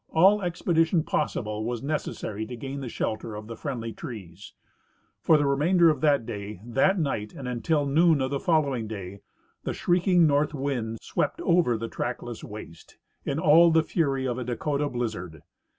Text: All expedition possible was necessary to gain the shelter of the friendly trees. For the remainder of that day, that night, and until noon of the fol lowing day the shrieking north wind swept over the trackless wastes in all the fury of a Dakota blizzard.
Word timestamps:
All 0.09 0.41
expedition 0.41 1.03
possible 1.03 1.63
was 1.63 1.83
necessary 1.83 2.47
to 2.47 2.55
gain 2.55 2.81
the 2.81 2.89
shelter 2.89 3.35
of 3.35 3.45
the 3.45 3.55
friendly 3.55 3.93
trees. 3.93 4.53
For 5.19 5.37
the 5.37 5.45
remainder 5.45 5.91
of 5.91 6.01
that 6.01 6.25
day, 6.25 6.59
that 6.65 6.97
night, 6.97 7.35
and 7.35 7.47
until 7.47 7.85
noon 7.85 8.19
of 8.19 8.31
the 8.31 8.39
fol 8.39 8.63
lowing 8.63 8.87
day 8.87 9.19
the 9.63 9.75
shrieking 9.75 10.25
north 10.25 10.55
wind 10.55 10.97
swept 11.03 11.39
over 11.41 11.77
the 11.77 11.87
trackless 11.87 12.43
wastes 12.43 12.97
in 13.25 13.37
all 13.37 13.69
the 13.69 13.83
fury 13.83 14.27
of 14.27 14.39
a 14.39 14.43
Dakota 14.43 14.89
blizzard. 14.89 15.43